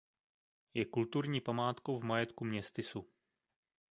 Je 0.73 0.85
kulturní 0.85 1.41
památkou 1.41 1.99
v 1.99 2.03
majetku 2.03 2.45
městysu. 2.45 3.07